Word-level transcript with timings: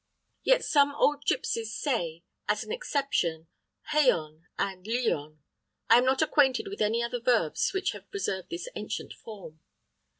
Yet, 0.41 0.65
some 0.65 0.95
old 0.95 1.25
gipsies 1.27 1.75
say, 1.75 2.23
as 2.47 2.63
an 2.63 2.71
exception, 2.71 3.45
jayon 3.91 4.47
and 4.57 4.87
lillon. 4.87 5.43
I 5.91 5.99
am 5.99 6.05
not 6.05 6.23
acquainted 6.23 6.67
with 6.67 6.81
any 6.81 7.03
other 7.03 7.19
verbs 7.19 7.71
which 7.71 7.91
have 7.91 8.09
preserved 8.09 8.49
this 8.49 8.67
ancient 8.75 9.13
form. 9.13 9.59